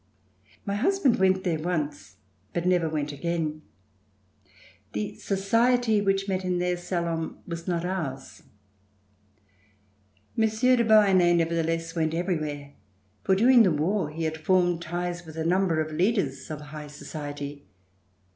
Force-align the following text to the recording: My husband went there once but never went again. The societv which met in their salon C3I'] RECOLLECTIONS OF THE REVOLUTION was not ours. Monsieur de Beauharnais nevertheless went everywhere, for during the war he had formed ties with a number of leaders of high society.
My 0.65 0.73
husband 0.73 1.17
went 1.17 1.43
there 1.43 1.59
once 1.59 2.15
but 2.53 2.65
never 2.65 2.89
went 2.89 3.11
again. 3.11 3.61
The 4.93 5.13
societv 5.13 6.05
which 6.05 6.27
met 6.27 6.43
in 6.43 6.57
their 6.57 6.75
salon 6.75 7.05
C3I'] 7.05 7.19
RECOLLECTIONS 7.19 7.61
OF 7.61 7.65
THE 7.65 7.71
REVOLUTION 7.71 7.71
was 7.75 7.83
not 7.83 7.85
ours. 7.85 8.43
Monsieur 10.35 10.75
de 10.75 10.83
Beauharnais 10.85 11.35
nevertheless 11.35 11.95
went 11.95 12.15
everywhere, 12.15 12.73
for 13.23 13.35
during 13.35 13.61
the 13.61 13.69
war 13.69 14.09
he 14.09 14.23
had 14.23 14.39
formed 14.39 14.81
ties 14.81 15.23
with 15.23 15.37
a 15.37 15.45
number 15.45 15.79
of 15.79 15.91
leaders 15.91 16.49
of 16.49 16.61
high 16.61 16.87
society. 16.87 17.67